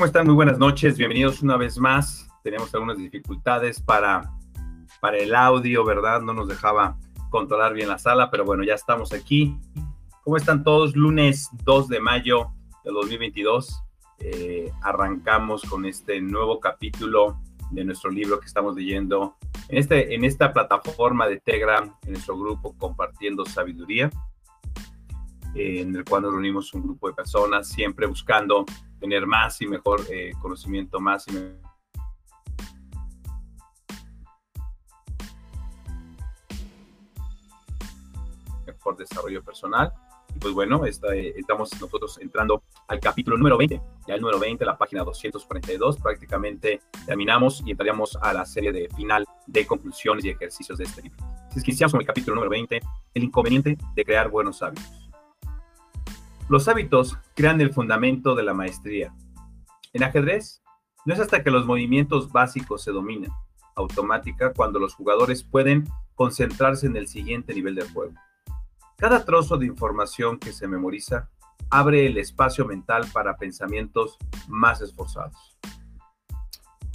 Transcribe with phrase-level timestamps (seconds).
[0.00, 0.24] ¿Cómo están?
[0.24, 0.96] Muy buenas noches.
[0.96, 2.26] Bienvenidos una vez más.
[2.42, 4.32] Tenemos algunas dificultades para,
[4.98, 6.22] para el audio, ¿verdad?
[6.22, 6.96] No nos dejaba
[7.28, 9.58] controlar bien la sala, pero bueno, ya estamos aquí.
[10.24, 10.96] ¿Cómo están todos?
[10.96, 12.46] Lunes 2 de mayo
[12.82, 13.82] de 2022.
[14.20, 17.38] Eh, arrancamos con este nuevo capítulo
[17.70, 19.36] de nuestro libro que estamos leyendo
[19.68, 24.10] en, este, en esta plataforma de Telegram, en nuestro grupo Compartiendo Sabiduría,
[25.54, 28.64] eh, en el cual nos reunimos un grupo de personas, siempre buscando
[29.00, 31.32] tener más y mejor eh, conocimiento, más y
[38.66, 39.92] mejor desarrollo personal.
[40.34, 44.64] Y pues bueno, eh, estamos nosotros entrando al capítulo número 20, ya el número 20,
[44.64, 50.30] la página 242, prácticamente terminamos y entraríamos a la serie de final de conclusiones y
[50.30, 51.18] ejercicios de este libro.
[51.50, 52.80] Si es que iniciamos con el capítulo número 20,
[53.14, 55.09] el inconveniente de crear buenos hábitos.
[56.50, 59.14] Los hábitos crean el fundamento de la maestría.
[59.92, 60.64] En ajedrez,
[61.04, 63.30] no es hasta que los movimientos básicos se dominan
[63.76, 68.14] automática cuando los jugadores pueden concentrarse en el siguiente nivel del juego.
[68.96, 71.30] Cada trozo de información que se memoriza
[71.70, 75.56] abre el espacio mental para pensamientos más esforzados.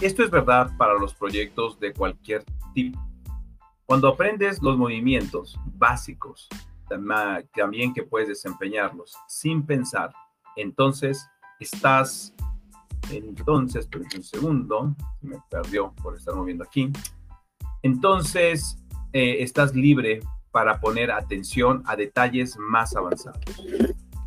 [0.02, 3.00] Esto es verdad para los proyectos de cualquier tipo.
[3.86, 6.50] Cuando aprendes los movimientos básicos
[6.88, 10.14] también que puedes desempeñarlos sin pensar.
[10.56, 11.28] Entonces,
[11.60, 12.34] estás,
[13.12, 16.92] entonces, pero un segundo, me perdió por estar moviendo aquí.
[17.84, 18.78] Entonces,
[19.14, 23.42] eh, estás libre para poner atención a detalles más avanzados.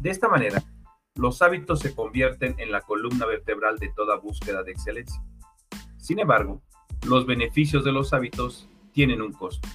[0.00, 0.62] De esta manera,
[1.14, 5.20] los hábitos se convierten en la columna vertebral de toda búsqueda de excelencia.
[5.96, 6.62] Sin embargo,
[7.06, 9.68] los beneficios de los hábitos tienen un costo.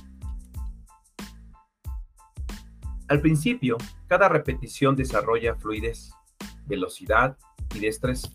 [3.09, 3.77] Al principio,
[4.07, 6.13] cada repetición desarrolla fluidez,
[6.65, 7.37] velocidad
[7.75, 8.29] y destreza.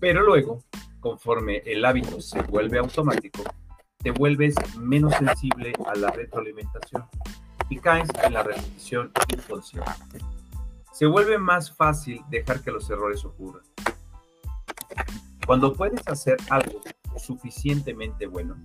[0.00, 0.62] Pero luego,
[1.00, 3.42] conforme el hábito se vuelve automático,
[3.98, 7.04] te vuelves menos sensible a la retroalimentación
[7.70, 10.18] y caes en la repetición inconsciente.
[10.92, 13.64] Se vuelve más fácil dejar que los errores ocurran.
[15.46, 16.80] Cuando puedes hacer algo
[17.16, 18.56] suficientemente bueno,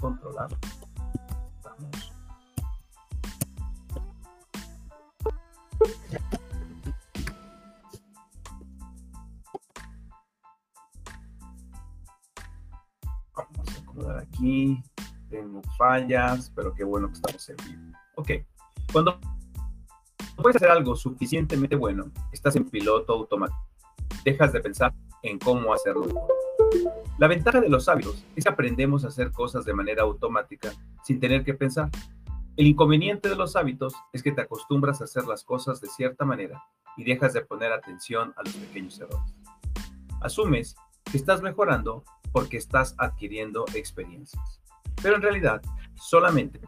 [0.00, 0.48] controlar.
[1.62, 2.12] Vamos.
[13.34, 14.82] Vamos a acomodar aquí.
[15.28, 17.98] Tengo fallas, pero qué bueno que estamos en vivo.
[18.16, 18.30] Ok.
[18.92, 19.18] Cuando
[20.36, 23.58] puedes hacer algo suficientemente bueno, estás en piloto automático.
[24.24, 26.06] Dejas de pensar en cómo hacerlo
[27.18, 30.72] la ventaja de los hábitos es que aprendemos a hacer cosas de manera automática
[31.02, 31.90] sin tener que pensar.
[32.56, 36.24] El inconveniente de los hábitos es que te acostumbras a hacer las cosas de cierta
[36.26, 36.62] manera
[36.96, 39.34] y dejas de poner atención a los pequeños errores.
[40.20, 40.76] Asumes
[41.10, 44.60] que estás mejorando porque estás adquiriendo experiencias,
[45.02, 45.62] pero en realidad
[45.94, 46.60] solamente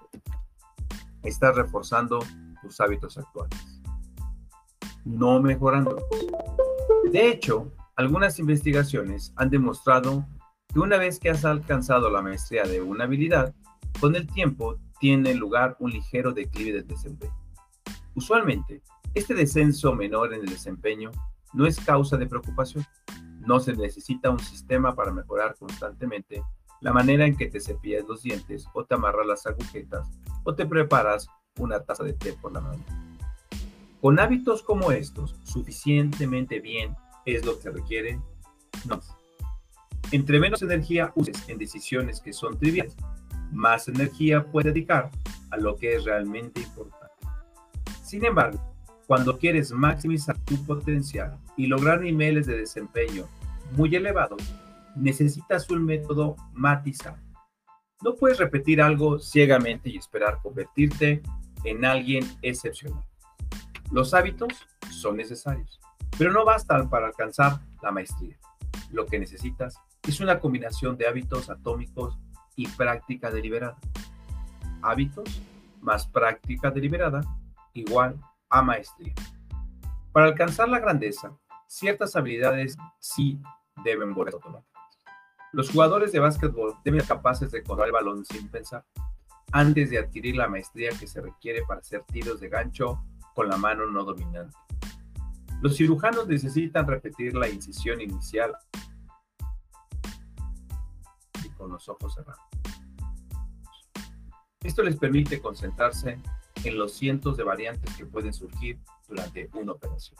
[1.22, 2.20] estás reforzando
[2.62, 3.82] tus hábitos actuales,
[5.04, 5.96] no mejorando.
[7.12, 10.24] De hecho, algunas investigaciones han demostrado
[10.72, 13.52] que una vez que has alcanzado la maestría de una habilidad,
[13.98, 17.36] con el tiempo tiene lugar un ligero declive del desempeño.
[18.14, 18.82] Usualmente,
[19.14, 21.10] este descenso menor en el desempeño
[21.52, 22.86] no es causa de preocupación.
[23.40, 26.44] No se necesita un sistema para mejorar constantemente
[26.80, 30.08] la manera en que te cepillas los dientes o te amarras las agujetas
[30.44, 31.26] o te preparas
[31.58, 33.18] una taza de té por la mañana.
[34.00, 36.94] Con hábitos como estos, suficientemente bien
[37.34, 38.20] es lo que requiere?
[38.86, 39.00] No.
[40.10, 42.96] Entre menos energía uses en decisiones que son triviales,
[43.52, 45.10] más energía puedes dedicar
[45.50, 47.14] a lo que es realmente importante.
[48.02, 48.58] Sin embargo,
[49.06, 53.26] cuando quieres maximizar tu potencial y lograr niveles de desempeño
[53.72, 54.42] muy elevados,
[54.96, 57.16] necesitas un método matizado.
[58.02, 61.22] No puedes repetir algo ciegamente y esperar convertirte
[61.64, 63.02] en alguien excepcional.
[63.90, 64.52] Los hábitos
[64.90, 65.80] son necesarios,
[66.18, 68.36] pero no bastan para alcanzar la maestría.
[68.90, 72.18] Lo que necesitas es una combinación de hábitos atómicos
[72.56, 73.78] y práctica deliberada.
[74.82, 75.40] Hábitos
[75.80, 77.20] más práctica deliberada
[77.72, 78.20] igual
[78.50, 79.14] a maestría.
[80.12, 81.32] Para alcanzar la grandeza,
[81.68, 83.40] ciertas habilidades sí
[83.84, 84.68] deben volver automáticas.
[85.52, 88.84] Los jugadores de básquetbol deben ser capaces de correr el balón sin pensar,
[89.52, 93.02] antes de adquirir la maestría que se requiere para hacer tiros de gancho
[93.34, 94.56] con la mano no dominante.
[95.60, 98.52] Los cirujanos necesitan repetir la incisión inicial
[101.44, 102.42] y con los ojos cerrados.
[104.62, 106.20] Esto les permite concentrarse
[106.62, 108.78] en los cientos de variantes que pueden surgir
[109.08, 110.18] durante una operación.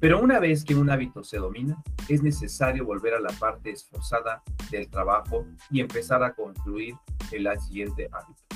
[0.00, 4.42] Pero una vez que un hábito se domina, es necesario volver a la parte esforzada
[4.70, 6.94] del trabajo y empezar a construir
[7.32, 8.47] el siguiente hábito.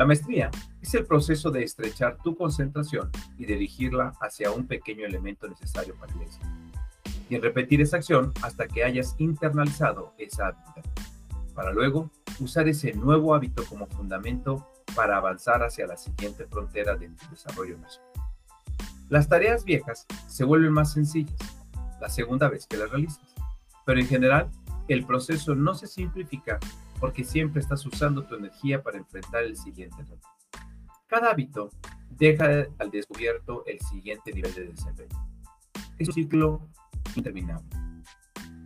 [0.00, 0.50] La maestría
[0.80, 6.10] es el proceso de estrechar tu concentración y dirigirla hacia un pequeño elemento necesario para
[6.14, 6.46] el éxito.
[7.28, 10.90] Y en repetir esa acción hasta que hayas internalizado esa habilidad,
[11.54, 14.66] para luego usar ese nuevo hábito como fundamento
[14.96, 18.08] para avanzar hacia la siguiente frontera de tu desarrollo personal.
[19.10, 21.36] Las tareas viejas se vuelven más sencillas
[22.00, 23.34] la segunda vez que las realizas,
[23.84, 24.50] pero en general
[24.88, 26.58] el proceso no se simplifica
[27.00, 30.28] porque siempre estás usando tu energía para enfrentar el siguiente reto.
[31.06, 31.70] Cada hábito
[32.10, 35.18] deja al descubierto el siguiente nivel de desempeño.
[35.98, 36.68] Es un ciclo
[37.16, 37.68] interminable.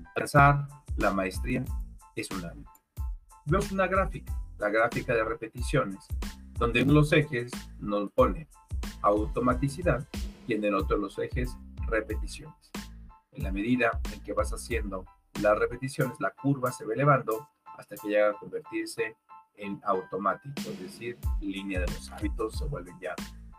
[0.09, 0.67] Alcanzar
[0.97, 1.65] la maestría
[2.17, 2.71] es un hábito.
[3.47, 6.05] Vemos una gráfica, la gráfica de repeticiones,
[6.59, 8.49] donde en los ejes nos pone
[9.03, 10.07] automaticidad
[10.47, 12.71] y en el otro los ejes repeticiones.
[13.33, 15.05] En la medida en que vas haciendo
[15.43, 19.17] las repeticiones, la curva se va elevando hasta que llega a convertirse
[19.57, 23.15] en automático, es decir, línea de los hábitos se vuelven ya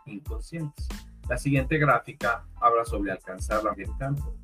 [0.06, 0.88] inconscientes.
[1.28, 4.36] La siguiente gráfica habla sobre alcanzar la del campo,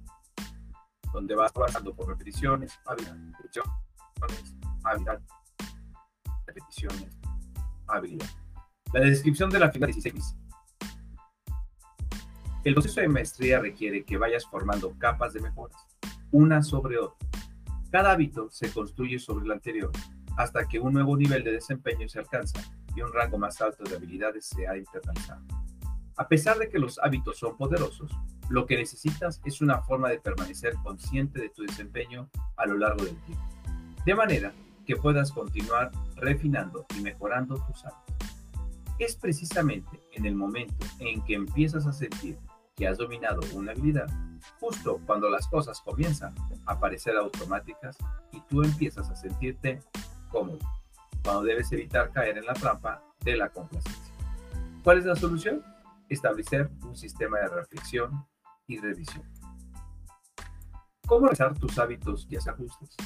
[1.12, 3.70] donde vas pasando por repeticiones, repeticiones,
[4.82, 5.20] habilidad,
[6.46, 7.16] repeticiones,
[7.86, 8.26] habilidad.
[8.92, 10.36] La descripción de la figura 16.
[12.64, 15.86] El proceso de maestría requiere que vayas formando capas de mejoras,
[16.30, 17.31] una sobre otra.
[17.92, 19.90] Cada hábito se construye sobre el anterior,
[20.38, 22.58] hasta que un nuevo nivel de desempeño se alcanza
[22.96, 25.42] y un rango más alto de habilidades se ha internalizado.
[26.16, 28.10] A pesar de que los hábitos son poderosos,
[28.48, 33.04] lo que necesitas es una forma de permanecer consciente de tu desempeño a lo largo
[33.04, 33.44] del tiempo,
[34.06, 34.54] de manera
[34.86, 38.38] que puedas continuar refinando y mejorando tus hábitos.
[38.98, 42.38] Es precisamente en el momento en que empiezas a sentir
[42.76, 44.08] que has dominado una habilidad,
[44.58, 46.34] justo cuando las cosas comienzan
[46.66, 47.96] a parecer automáticas
[48.32, 49.80] y tú empiezas a sentirte
[50.30, 50.58] cómodo,
[51.22, 54.14] cuando debes evitar caer en la trampa de la complacencia.
[54.82, 55.62] ¿Cuál es la solución?
[56.08, 58.26] Establecer un sistema de reflexión
[58.66, 59.24] y revisión.
[61.06, 62.96] ¿Cómo realizar tus hábitos y ajustes?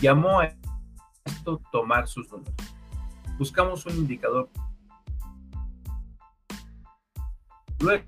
[0.00, 0.52] Llamó a
[1.24, 2.54] esto tomar sus números.
[3.38, 4.48] Buscamos un indicador.
[7.80, 8.04] Luego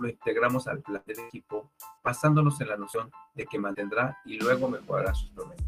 [0.00, 1.72] lo integramos al plan del equipo,
[2.02, 5.66] basándonos en la noción de que mantendrá y luego mejorará sus promedios.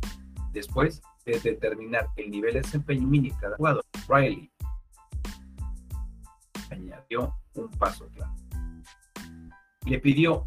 [0.53, 4.51] Después de determinar el nivel de desempeño mínimo de cada jugador, Riley
[6.71, 8.35] añadió un paso claro.
[9.85, 10.43] Le pidió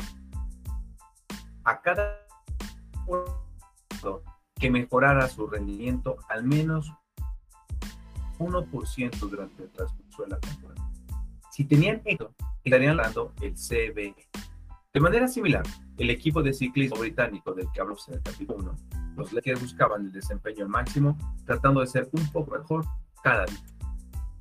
[1.64, 2.18] a cada
[4.56, 6.92] que mejorara su rendimiento al menos
[8.38, 10.92] 1% durante el transcurso de la temporada.
[11.52, 12.34] Si tenían esto,
[12.64, 14.16] estarían dando el CB.
[14.94, 15.64] De manera similar,
[15.98, 18.76] el equipo de ciclismo británico del que hablamos en el capítulo 1,
[19.18, 22.86] los Lakers buscaban el desempeño máximo, tratando de ser un poco mejor
[23.24, 23.79] cada día.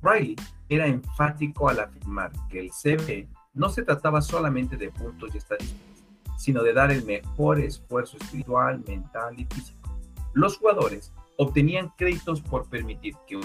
[0.01, 0.35] Riley
[0.69, 6.03] era enfático al afirmar que el CBE no se trataba solamente de puntos y estadísticas,
[6.37, 9.89] sino de dar el mejor esfuerzo espiritual, mental y físico.
[10.33, 13.43] Los jugadores obtenían créditos por permitir que un,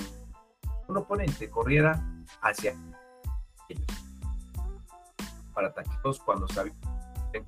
[0.96, 2.04] oponente corriera
[2.42, 2.74] hacia
[3.68, 3.86] ellos
[5.54, 6.76] para atacarlos cuando sabían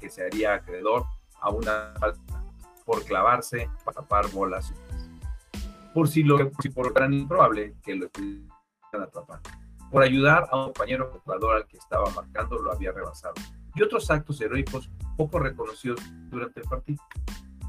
[0.01, 1.05] que se haría acreedor
[1.41, 2.43] a una falta
[2.85, 4.73] por clavarse para tapar bolas.
[5.93, 8.09] Por si, lo, si por gran improbable que lo
[8.93, 9.51] atrapando
[9.91, 13.35] por ayudar a un compañero jugador al que estaba marcando lo había rebasado,
[13.75, 17.03] y otros actos heroicos poco reconocidos durante el partido.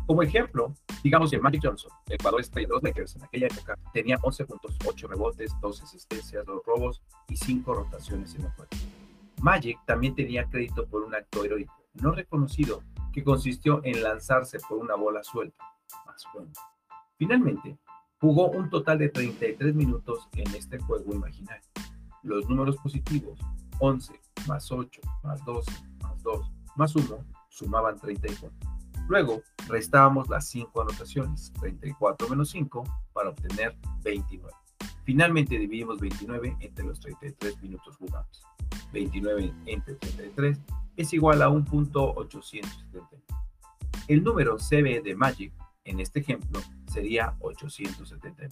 [0.07, 3.77] Como ejemplo, digamos que Magic Johnson, el jugador estrella de los Lakers en aquella época,
[3.93, 8.71] tenía 11 puntos, 8 rebotes, 2 asistencias, 2 robos y 5 rotaciones en el juego.
[9.41, 14.77] Magic también tenía crédito por un acto heroico no reconocido que consistió en lanzarse por
[14.77, 15.63] una bola suelta.
[16.05, 16.51] Más bueno.
[17.17, 17.77] Finalmente,
[18.19, 21.63] jugó un total de 33 minutos en este juego imaginario
[22.27, 23.39] los números positivos,
[23.79, 24.13] 11
[24.47, 25.71] más 8 más 12
[26.01, 27.17] más 2 más 1,
[27.49, 28.51] sumaban 34.
[29.07, 32.83] Luego restábamos las 5 anotaciones, 34 menos 5,
[33.13, 34.53] para obtener 29.
[35.05, 38.43] Finalmente dividimos 29 entre los 33 minutos jugados.
[38.91, 40.59] 29 entre 33
[40.97, 42.67] es igual a 1.870.
[44.07, 45.53] El número CB de Magic,
[45.87, 46.59] en este ejemplo,
[46.91, 48.47] sería 870.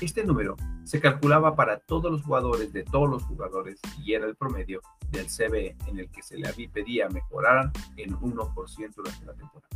[0.00, 4.34] Este número se calculaba para todos los jugadores de todos los jugadores y era el
[4.34, 4.80] promedio
[5.10, 9.68] del CBE en el que se le pedía mejorar en 1% durante la temporada.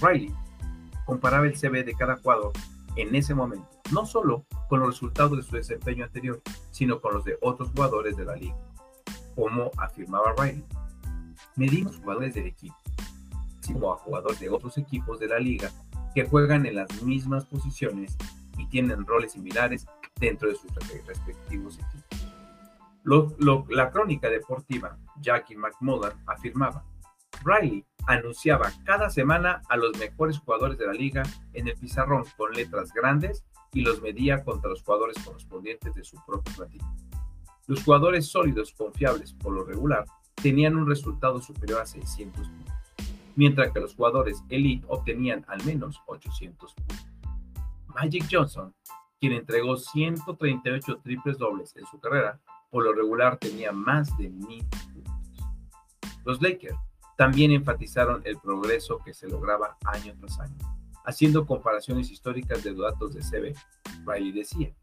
[0.00, 0.34] Riley
[1.04, 2.52] comparaba el CBE de cada jugador
[2.96, 7.24] en ese momento, no solo con los resultados de su desempeño anterior, sino con los
[7.24, 8.56] de otros jugadores de la liga.
[9.34, 10.64] Como afirmaba Riley,
[11.56, 12.76] medimos jugadores del equipo,
[13.60, 15.70] sino a jugadores de otros equipos de la liga
[16.14, 18.16] que juegan en las mismas posiciones
[18.58, 19.86] y tienen roles similares
[20.20, 20.70] dentro de sus
[21.06, 23.68] respectivos equipos.
[23.70, 26.84] la crónica deportiva Jackie McMullen afirmaba,
[27.44, 31.22] Riley anunciaba cada semana a los mejores jugadores de la liga
[31.54, 36.16] en el pizarrón con letras grandes y los medía contra los jugadores correspondientes de su
[36.26, 36.92] propio plantilla.
[37.66, 40.04] Los jugadores sólidos confiables por lo regular
[40.34, 42.71] tenían un resultado superior a 600 puntos,
[43.36, 47.06] mientras que los jugadores elite obtenían al menos 800 puntos.
[47.86, 48.74] Magic Johnson,
[49.20, 54.64] quien entregó 138 triples dobles en su carrera, por lo regular tenía más de mil
[54.66, 55.12] puntos.
[56.24, 56.78] Los Lakers
[57.16, 60.56] también enfatizaron el progreso que se lograba año tras año,
[61.04, 63.54] haciendo comparaciones históricas de datos de CB.
[64.06, 64.74] Riley decía,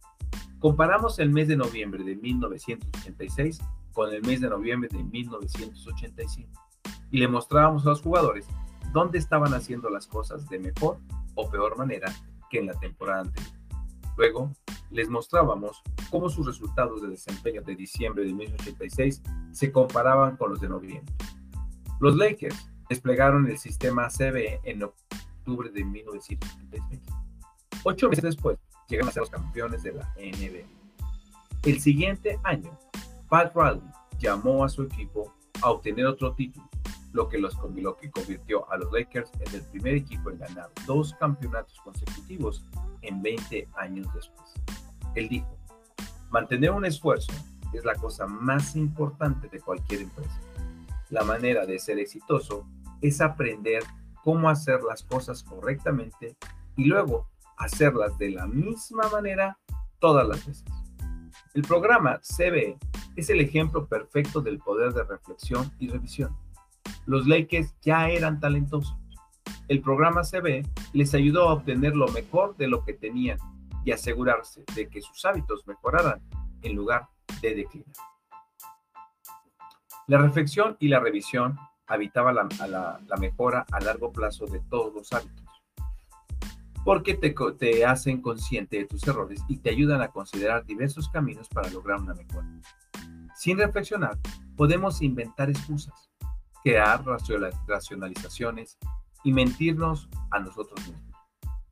[0.59, 3.59] comparamos el mes de noviembre de 1986
[3.93, 6.68] con el mes de noviembre de 1985
[7.11, 8.47] y le mostrábamos a los jugadores
[8.93, 10.97] dónde estaban haciendo las cosas de mejor
[11.35, 12.13] o peor manera
[12.49, 13.53] que en la temporada anterior.
[14.17, 14.51] Luego,
[14.91, 20.59] les mostrábamos cómo sus resultados de desempeño de diciembre de 1986 se comparaban con los
[20.59, 21.13] de noviembre.
[21.99, 27.01] Los Lakers desplegaron el sistema CBE en octubre de 1986.
[27.83, 28.57] Ocho meses después,
[28.89, 30.67] llegan a ser los campeones de la NBA.
[31.63, 32.77] El siguiente año,
[33.29, 33.81] Pat Riley
[34.17, 36.67] llamó a su equipo a obtener otro título
[37.11, 40.69] lo que, los, lo que convirtió a los Lakers en el primer equipo en ganar
[40.85, 42.65] dos campeonatos consecutivos
[43.01, 44.53] en 20 años después.
[45.15, 45.57] Él dijo,
[46.29, 47.31] mantener un esfuerzo
[47.73, 50.39] es la cosa más importante de cualquier empresa.
[51.09, 52.67] La manera de ser exitoso
[53.01, 53.83] es aprender
[54.23, 56.35] cómo hacer las cosas correctamente
[56.75, 59.57] y luego hacerlas de la misma manera
[59.99, 60.65] todas las veces.
[61.53, 62.77] El programa CBE
[63.15, 66.35] es el ejemplo perfecto del poder de reflexión y revisión
[67.09, 68.95] los Lakers ya eran talentosos.
[69.67, 70.63] El programa CB
[70.93, 73.39] les ayudó a obtener lo mejor de lo que tenían
[73.83, 76.21] y asegurarse de que sus hábitos mejoraran
[76.61, 77.07] en lugar
[77.41, 77.95] de declinar.
[80.05, 85.47] La reflexión y la revisión habitaban la, mejora a largo plazo de todos los hábitos,
[86.85, 91.49] porque te, te hacen consciente de tus errores y te ayudan a considerar diversos caminos
[91.49, 92.47] para lograr una mejora.
[93.35, 94.19] Sin reflexionar,
[94.55, 96.08] podemos inventar excusas
[96.63, 97.03] crear
[97.67, 98.77] racionalizaciones
[99.23, 101.09] y mentirnos a nosotros mismos.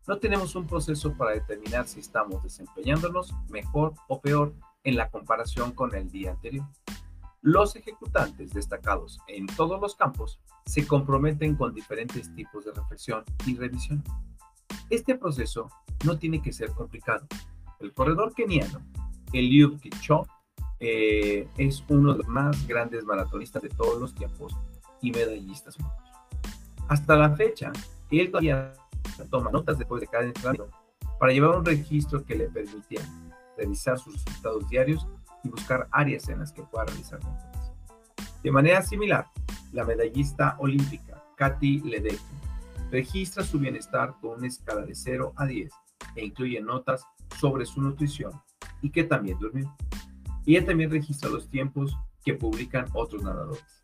[0.07, 4.53] No tenemos un proceso para determinar si estamos desempeñándonos mejor o peor
[4.83, 6.65] en la comparación con el día anterior.
[7.41, 13.57] Los ejecutantes destacados en todos los campos se comprometen con diferentes tipos de reflexión y
[13.57, 14.03] revisión.
[14.89, 15.69] Este proceso
[16.05, 17.27] no tiene que ser complicado.
[17.79, 18.81] El corredor keniano,
[19.33, 20.29] Eliud Kipchoge,
[20.79, 24.55] eh, es uno de los más grandes maratonistas de todos los tiempos
[25.01, 25.77] y medallistas.
[26.87, 27.71] Hasta la fecha,
[28.11, 28.73] él todavía
[29.29, 30.69] toma notas después de cada entrenamiento
[31.19, 33.01] para llevar un registro que le permitía
[33.57, 35.07] revisar sus resultados diarios
[35.43, 37.71] y buscar áreas en las que pueda realizar mejoras.
[38.43, 39.27] De manera similar,
[39.73, 42.17] la medallista olímpica Katy Ledecky
[42.91, 45.71] registra su bienestar con una escala de 0 a 10
[46.15, 47.03] e incluye notas
[47.39, 48.31] sobre su nutrición
[48.81, 49.75] y que también durmió.
[50.45, 53.76] Ella también registra los tiempos que publican otros nadadores.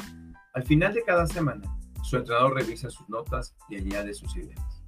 [0.54, 1.64] Al final de cada semana,
[2.04, 4.84] su entrenador revisa sus notas y añade sus ideas.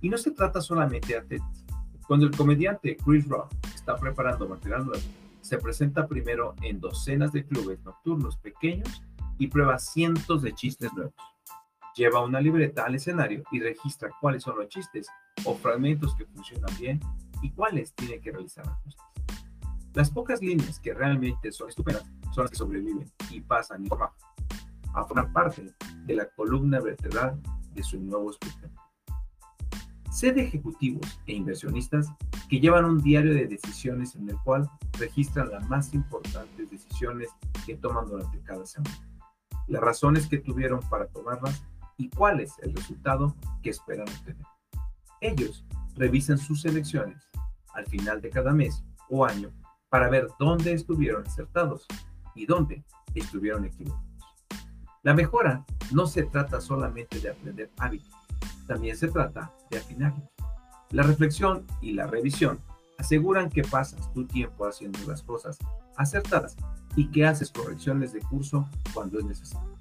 [0.00, 1.64] Y no se trata solamente de atletas.
[2.06, 5.02] Cuando el comediante Chris Rock está preparando material nuevo,
[5.42, 9.02] se presenta primero en docenas de clubes nocturnos pequeños
[9.36, 11.14] y prueba cientos de chistes nuevos.
[11.94, 15.06] Lleva una libreta al escenario y registra cuáles son los chistes
[15.44, 17.00] o fragmentos que funcionan bien
[17.42, 19.04] y cuáles tiene que realizar ajustes.
[19.92, 23.84] Las pocas líneas que realmente son estupendas son las que sobreviven y pasan
[24.94, 25.74] a formar parte
[26.04, 27.40] de la columna vertebral
[27.72, 28.80] de su nuevo espectáculo.
[30.10, 32.08] Sé de ejecutivos e inversionistas
[32.48, 37.30] que llevan un diario de decisiones en el cual registran las más importantes decisiones
[37.66, 38.96] que toman durante cada semana,
[39.66, 41.64] las razones que tuvieron para tomarlas
[41.96, 44.46] y cuál es el resultado que esperan obtener.
[45.20, 45.64] Ellos
[45.96, 47.28] revisan sus elecciones
[47.74, 49.50] al final de cada mes o año
[49.88, 51.86] para ver dónde estuvieron acertados
[52.34, 52.84] y dónde
[53.14, 54.13] estuvieron equivocados.
[55.04, 58.10] La mejora no se trata solamente de aprender hábitos,
[58.66, 60.26] también se trata de afinarlos.
[60.92, 62.58] La reflexión y la revisión
[62.96, 65.58] aseguran que pasas tu tiempo haciendo las cosas
[65.96, 66.56] acertadas
[66.96, 69.78] y que haces correcciones de curso cuando es necesario.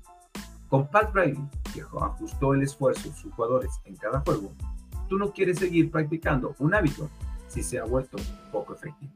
[0.68, 1.40] Con Pat Riley,
[1.74, 4.52] que ajustó el esfuerzo de sus jugadores en cada juego,
[5.08, 7.10] tú no quieres seguir practicando un hábito
[7.48, 8.18] si se ha vuelto
[8.52, 9.14] poco efectivo.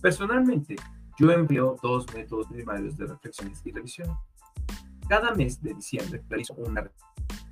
[0.00, 0.74] Personalmente,
[1.16, 4.08] yo empleo dos métodos primarios de reflexiones y revisión.
[5.08, 6.90] Cada mes de diciembre realizo una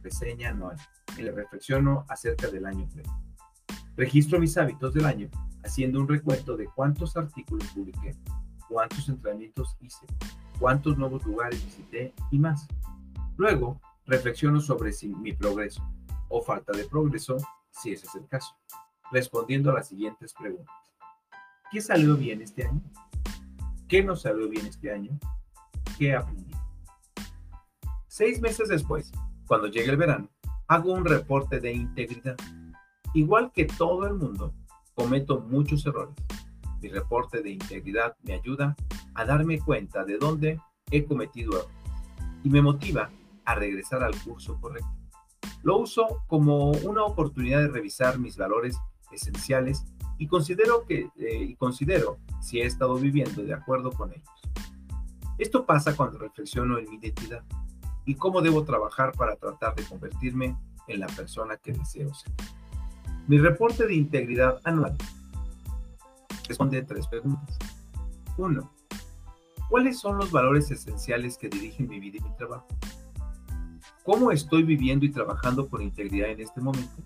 [0.02, 0.76] reseña anual
[1.18, 3.12] y le reflexiono acerca del año previo.
[3.96, 5.28] Registro mis hábitos del año
[5.62, 8.16] haciendo un recuento de cuántos artículos publiqué,
[8.68, 10.06] cuántos entrenamientos hice,
[10.58, 12.66] cuántos nuevos lugares visité y más.
[13.36, 15.82] Luego, reflexiono sobre si mi progreso
[16.28, 17.36] o falta de progreso,
[17.70, 18.56] si ese es el caso,
[19.12, 20.74] respondiendo a las siguientes preguntas.
[21.70, 22.82] ¿Qué salió bien este año?
[23.88, 25.18] ¿Qué no salió bien este año?
[25.98, 26.49] ¿Qué aprendí?
[28.20, 29.10] Seis meses después,
[29.46, 30.28] cuando llegue el verano,
[30.68, 32.36] hago un reporte de integridad.
[33.14, 34.52] Igual que todo el mundo,
[34.94, 36.14] cometo muchos errores.
[36.82, 38.76] Mi reporte de integridad me ayuda
[39.14, 41.70] a darme cuenta de dónde he cometido errores
[42.44, 43.10] y me motiva
[43.46, 44.94] a regresar al curso correcto.
[45.62, 48.76] Lo uso como una oportunidad de revisar mis valores
[49.10, 49.86] esenciales
[50.18, 54.28] y considero, que, eh, y considero si he estado viviendo de acuerdo con ellos.
[55.38, 57.42] Esto pasa cuando reflexiono en mi identidad
[58.10, 60.56] y cómo debo trabajar para tratar de convertirme
[60.88, 62.32] en la persona que deseo ser.
[63.28, 64.96] Mi reporte de integridad anual
[66.48, 67.56] responde tres preguntas.
[68.36, 68.68] Uno,
[69.68, 72.66] ¿cuáles son los valores esenciales que dirigen mi vida y mi trabajo?
[74.04, 77.00] ¿Cómo estoy viviendo y trabajando con integridad en este momento?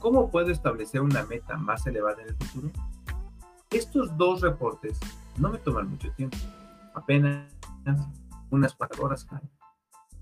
[0.00, 2.70] ¿Cómo puedo establecer una meta más elevada en el futuro?
[3.70, 4.98] Estos dos reportes
[5.36, 6.38] no me toman mucho tiempo,
[6.92, 7.46] apenas
[8.50, 9.42] unas cuatro horas cada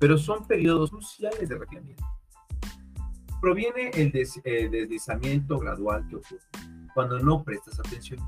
[0.04, 2.04] pero son periodos cruciales de refinamiento.
[3.40, 6.42] Proviene el eh, deslizamiento gradual que ocurre
[6.92, 8.20] cuando no prestas atención.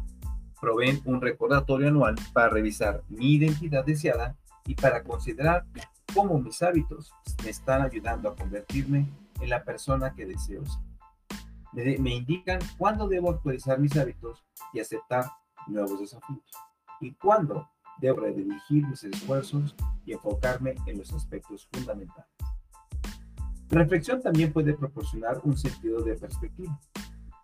[0.59, 4.35] Proveen un recordatorio anual para revisar mi identidad deseada
[4.65, 5.67] y para considerar
[6.15, 7.13] cómo mis hábitos
[7.45, 9.07] me están ayudando a convertirme
[9.39, 10.83] en la persona que deseo ser.
[11.75, 15.27] Me, me indican cuándo debo actualizar mis hábitos y aceptar
[15.67, 16.51] nuevos desafíos
[17.03, 17.69] y cuándo
[18.01, 22.31] debo redirigir mis esfuerzos y enfocarme en los aspectos fundamentales.
[23.71, 26.79] La reflexión también puede proporcionar un sentido de perspectiva.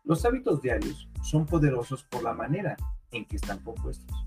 [0.04, 2.76] Los hábitos diarios son poderosos por la manera
[3.10, 4.26] en que están compuestos,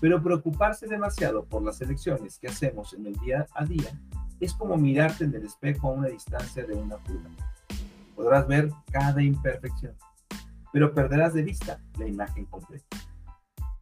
[0.00, 3.98] pero preocuparse demasiado por las elecciones que hacemos en el día a día
[4.40, 7.54] es como mirarte en el espejo a una distancia de una pulgada.
[8.14, 9.94] Podrás ver cada imperfección,
[10.72, 12.96] pero perderás de vista la imagen completa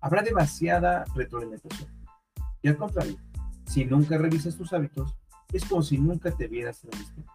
[0.05, 1.89] habrá demasiada retroalimentación.
[2.61, 3.17] Y al contrario,
[3.65, 5.17] si nunca revisas tus hábitos,
[5.51, 7.33] es como si nunca te vieras en el espejo.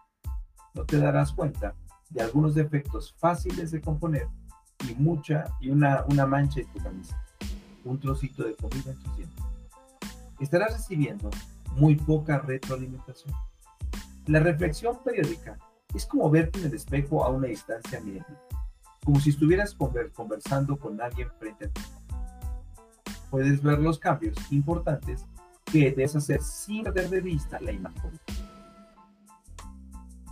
[0.74, 1.74] No te darás cuenta
[2.10, 4.28] de algunos defectos fáciles de componer
[4.88, 7.20] y mucha y una, una mancha en tu camisa,
[7.84, 9.44] un trocito de comida en tus dientes.
[10.38, 11.28] Estarás recibiendo
[11.74, 13.34] muy poca retroalimentación.
[14.26, 15.58] La reflexión periódica
[15.92, 18.26] es como verte en el espejo a una distancia mínima,
[19.04, 19.74] como si estuvieras
[20.14, 21.80] conversando con alguien frente a ti
[23.30, 25.26] puedes ver los cambios importantes
[25.64, 28.10] que debes hacer sin perder de vista la imagen.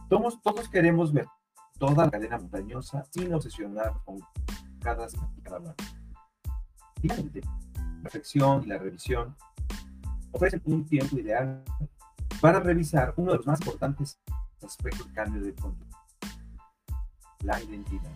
[0.08, 1.26] Todos, queremos ver
[1.78, 4.20] toda la cadena montañosa sin obsesionar con
[4.80, 5.06] cada
[5.42, 5.74] cada
[7.00, 7.42] Finalmente,
[8.02, 9.36] reflexión y la revisión
[10.32, 11.62] ofrecen un tiempo ideal
[12.40, 14.18] para revisar uno de los más importantes
[14.64, 15.98] aspectos del cambio de conducta,
[17.42, 18.10] la identidad.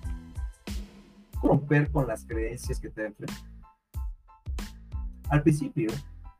[1.43, 3.52] Romper con las creencias que te enfrentan.
[5.33, 5.91] Al principio,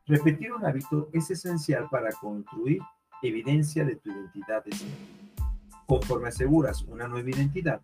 [0.05, 2.79] repetir un hábito es esencial para construir
[3.23, 4.87] evidencia de tu identidad de ser.
[5.87, 7.81] Conforme aseguras una nueva identidad,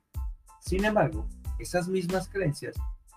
[0.60, 2.76] sin embargo, esas mismas creencias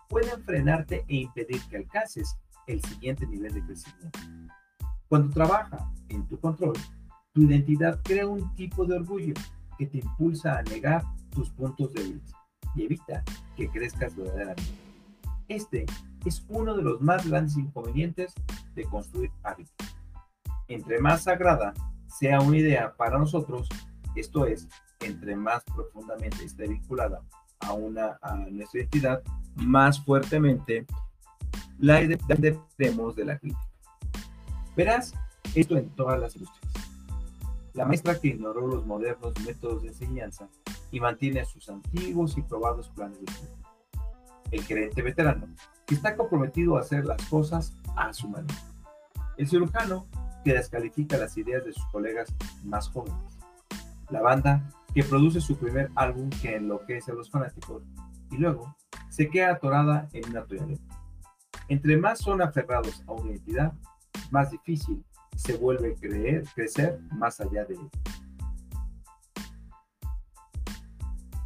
[0.08, 2.34] pueden frenarte e impedir que alcances
[2.66, 4.18] el siguiente nivel de crecimiento.
[5.10, 6.78] Cuando trabaja en tu control,
[7.34, 9.34] tu identidad crea un tipo de orgullo
[9.76, 12.32] que te impulsa a negar tus puntos débiles
[12.74, 13.22] y evita
[13.54, 14.91] que crezcas verdaderamente.
[15.52, 15.84] Este
[16.24, 18.32] es uno de los más grandes inconvenientes
[18.74, 19.74] de construir hábitos.
[20.66, 21.74] Entre más sagrada
[22.06, 23.68] sea una idea para nosotros,
[24.16, 24.66] esto es,
[25.00, 27.20] entre más profundamente esté vinculada
[27.60, 29.22] a, una, a nuestra identidad,
[29.56, 30.86] más fuertemente
[31.78, 33.68] la dependeremos de la crítica.
[34.74, 35.12] Verás
[35.54, 36.72] esto en todas las industrias.
[37.74, 40.48] La maestra que ignoró los modernos métodos de enseñanza
[40.90, 43.61] y mantiene sus antiguos y probados planes de estudio.
[44.52, 45.48] El gerente veterano,
[45.86, 48.54] que está comprometido a hacer las cosas a su manera.
[49.36, 50.06] El cirujano,
[50.44, 52.32] que descalifica las ideas de sus colegas
[52.64, 53.18] más jóvenes.
[54.10, 57.82] La banda, que produce su primer álbum que enloquece a los fanáticos
[58.30, 58.76] y luego
[59.08, 61.00] se queda atorada en una toalleta.
[61.68, 63.72] Entre más son aferrados a una identidad,
[64.30, 65.04] más difícil
[65.36, 67.90] se vuelve creer, crecer más allá de él.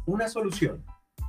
[0.05, 0.83] Una solución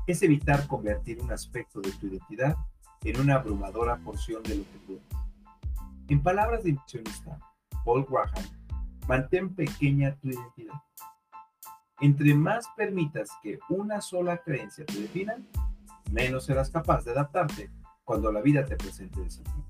[0.08, 2.56] es evitar convertir un aspecto de tu identidad
[3.04, 5.08] en una abrumadora porción de lo que tú eres.
[6.08, 7.38] En palabras de inversionista
[7.84, 8.44] Paul Graham,
[9.06, 10.80] mantén pequeña tu identidad.
[12.00, 15.36] Entre más permitas que una sola creencia te defina,
[16.10, 17.70] menos serás capaz de adaptarte
[18.04, 19.66] cuando la vida te presente desafíos.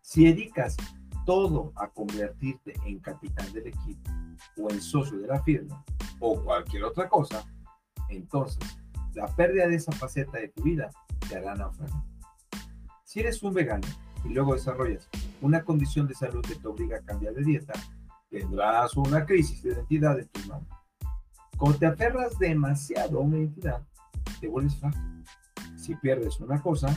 [0.00, 0.76] Si dedicas
[1.24, 4.10] todo a convertirte en capitán del equipo
[4.56, 5.84] o en socio de la firma
[6.18, 7.44] o cualquier otra cosa,
[8.08, 8.58] entonces
[9.16, 10.90] la pérdida de esa faceta de tu vida
[11.26, 12.02] te hará naufragar.
[13.02, 13.86] Si eres un vegano
[14.24, 15.08] y luego desarrollas
[15.40, 17.72] una condición de salud que te obliga a cambiar de dieta,
[18.28, 20.66] tendrás una crisis de identidad en tu mano.
[21.56, 23.82] Cuando te aferras demasiado a una identidad,
[24.38, 25.24] te vuelves frágil.
[25.76, 26.94] Si pierdes una cosa,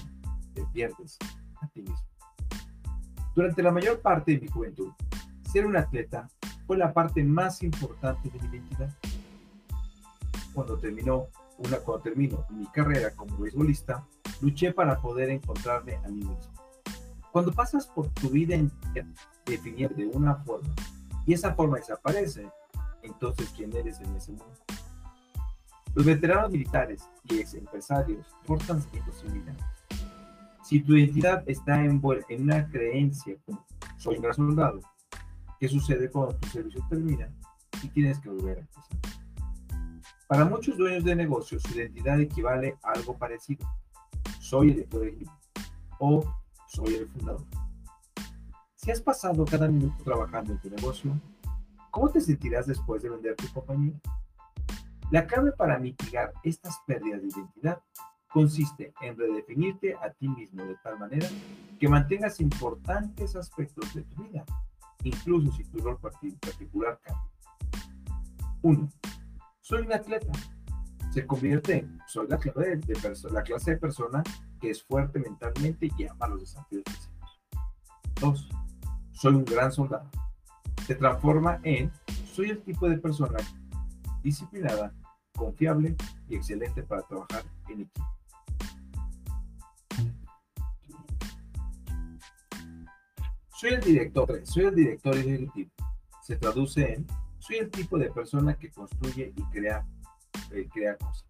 [0.54, 1.18] te pierdes
[1.62, 2.06] a ti mismo.
[3.34, 4.92] Durante la mayor parte de mi juventud,
[5.50, 6.28] ser un atleta
[6.68, 8.94] fue la parte más importante de mi identidad.
[10.54, 11.30] Cuando terminó
[11.60, 14.06] una, cuando terminó mi carrera como beisbolista,
[14.42, 16.40] luché para poder encontrarme a mí mismo.
[17.32, 18.72] Cuando pasas por tu vida en
[19.46, 20.74] definir de una forma
[21.26, 22.50] y esa forma desaparece,
[23.04, 24.58] entonces ¿quién eres en ese mundo?
[25.94, 29.64] Los veteranos militares y ex empresarios portan similares.
[30.64, 33.66] Si tu identidad está envuelta en una creencia como
[33.98, 34.80] soy un gran soldado,
[35.60, 37.30] ¿qué sucede cuando tu servicio termina
[37.82, 39.09] y tienes que volver a empezar?
[40.30, 43.68] Para muchos dueños de negocios, su identidad equivale a algo parecido.
[44.40, 45.34] Soy el equipo
[45.98, 46.24] o
[46.68, 47.44] soy el fundador.
[48.76, 51.20] Si has pasado cada minuto trabajando en tu negocio,
[51.90, 54.00] ¿cómo te sentirás después de vender tu compañía?
[55.10, 57.82] La clave para mitigar estas pérdidas de identidad
[58.32, 61.28] consiste en redefinirte a ti mismo de tal manera
[61.80, 64.46] que mantengas importantes aspectos de tu vida,
[65.02, 67.32] incluso si tu rol particular cambia.
[68.62, 68.90] 1.
[69.70, 70.32] Soy un atleta.
[71.12, 72.40] Se convierte en soy la
[73.44, 74.24] clase de, persona
[74.60, 77.40] que es fuerte mentalmente y ama los desafíos físicos.
[78.20, 78.50] 2.
[79.12, 80.10] Soy un gran soldado.
[80.88, 81.92] Se transforma en
[82.34, 83.38] soy el tipo de persona
[84.24, 84.92] disciplinada,
[85.38, 85.96] confiable
[86.28, 88.18] y excelente para trabajar en equipo.
[93.50, 95.70] Soy el director, soy el director ejecutivo.
[96.24, 97.06] Se traduce en
[97.50, 99.84] soy el tipo de persona que construye y crea,
[100.52, 101.26] eh, crea cosas.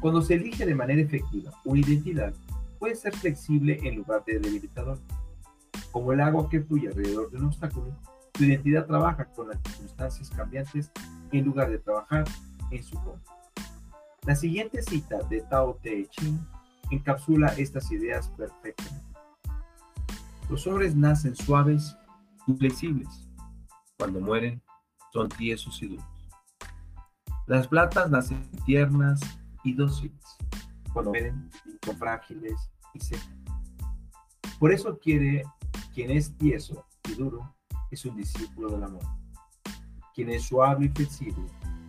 [0.00, 2.34] Cuando se elige de manera efectiva una identidad,
[2.80, 4.98] puede ser flexible en lugar de debilitador.
[5.92, 7.96] Como el agua que fluye alrededor de un obstáculo,
[8.32, 10.90] tu identidad trabaja con las circunstancias cambiantes
[11.30, 12.24] en lugar de trabajar
[12.72, 13.32] en su contra.
[14.26, 16.38] La siguiente cita de Tao Te Ching
[16.90, 19.06] encapsula estas ideas perfectamente.
[20.50, 21.96] Los hombres nacen suaves
[22.48, 23.28] y flexibles.
[23.96, 24.60] Cuando mueren,
[25.12, 26.06] son tiesos y duros.
[27.46, 29.20] Las platas nacen tiernas
[29.62, 30.36] y dóciles.
[30.92, 33.30] Son frágiles y secas.
[34.58, 35.44] Por eso quiere
[35.94, 37.54] quien es tieso y duro
[37.90, 39.04] es un discípulo del amor.
[40.14, 41.46] Quien es suave y flexible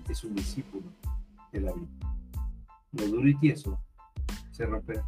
[0.09, 0.91] es un discípulo
[1.51, 1.87] de la vida.
[2.91, 3.79] Lo duro y tieso
[4.51, 5.07] se romperá.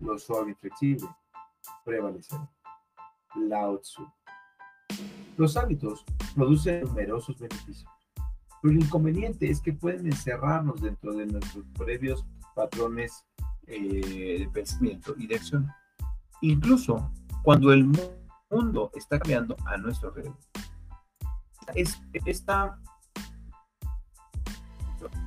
[0.00, 1.08] Lo suave y flexible
[1.84, 2.48] prevalecerán.
[3.34, 4.06] Lao Tzu.
[5.36, 6.04] Los hábitos
[6.36, 7.90] producen numerosos beneficios,
[8.62, 13.24] pero el inconveniente es que pueden encerrarnos dentro de nuestros previos patrones
[13.66, 15.72] eh, de pensamiento y de acción,
[16.42, 17.10] incluso
[17.42, 17.90] cuando el
[18.50, 20.36] mundo está cambiando a nuestro alrededor.
[21.74, 22.00] Es,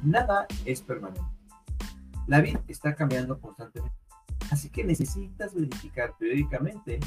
[0.03, 1.21] nada es permanente.
[2.27, 3.97] La vida está cambiando constantemente.
[4.51, 6.99] Así que necesitas verificar periódicamente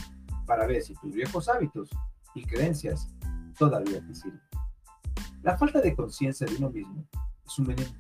[0.47, 1.89] para ver si tus viejos hábitos
[2.35, 3.09] y creencias
[3.59, 4.41] todavía te sirven.
[5.43, 7.05] La falta de conciencia de uno mismo
[7.45, 7.95] es un veneno.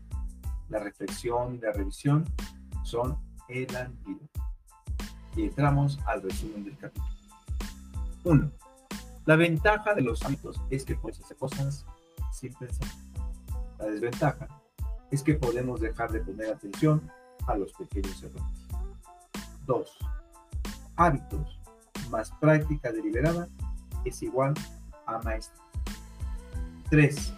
[0.68, 2.24] La reflexión y la revisión
[2.84, 4.40] son el antídoto.
[5.36, 7.06] Y entramos al resumen del capítulo.
[8.24, 8.50] 1.
[9.24, 11.84] La ventaja de los hábitos es que puedes hacer cosas
[12.32, 12.88] sin pensar.
[13.78, 14.48] La desventaja
[15.10, 17.10] es que podemos dejar de poner atención
[17.46, 18.68] a los pequeños errores.
[19.66, 19.98] 2.
[20.96, 21.60] Hábitos
[22.10, 23.48] más práctica deliberada
[24.04, 24.81] es igual a
[25.18, 25.62] maestría.
[26.90, 27.34] 3.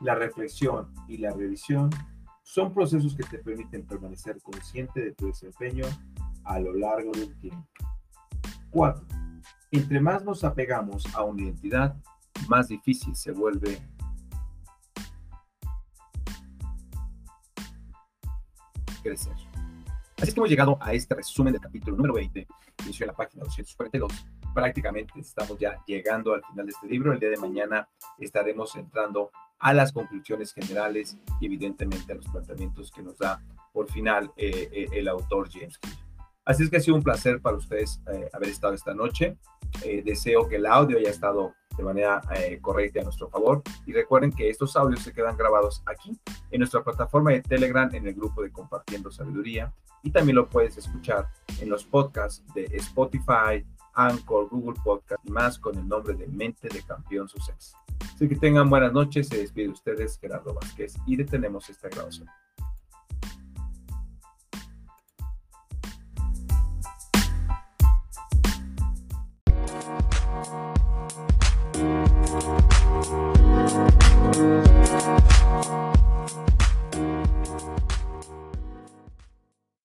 [0.00, 1.90] La reflexión y la revisión
[2.42, 5.86] son procesos que te permiten permanecer consciente de tu desempeño
[6.44, 7.66] a lo largo del tiempo.
[8.70, 9.04] 4.
[9.72, 11.96] Entre más nos apegamos a una identidad,
[12.48, 13.80] más difícil se vuelve
[19.02, 19.45] crecer.
[20.20, 22.46] Así que hemos llegado a este resumen del capítulo número 20,
[22.84, 24.26] inició en la página 242.
[24.54, 27.12] Prácticamente estamos ya llegando al final de este libro.
[27.12, 27.86] El día de mañana
[28.18, 33.90] estaremos entrando a las conclusiones generales y evidentemente a los planteamientos que nos da por
[33.90, 35.98] final eh, eh, el autor James Clear.
[36.46, 39.36] Así es que ha sido un placer para ustedes eh, haber estado esta noche.
[40.02, 42.20] deseo que el audio haya estado de manera
[42.60, 43.62] correcta a nuestro favor.
[43.86, 46.18] Y recuerden que estos audios se quedan grabados aquí
[46.50, 49.72] en nuestra plataforma de Telegram en el grupo de Compartiendo Sabiduría.
[50.02, 51.28] Y también lo puedes escuchar
[51.60, 56.68] en los podcasts de Spotify, Anchor, Google Podcast y más con el nombre de Mente
[56.68, 57.76] de Campeón Suceso.
[58.14, 62.28] Así que tengan buenas noches, se despide de ustedes Gerardo Vázquez y detenemos esta grabación.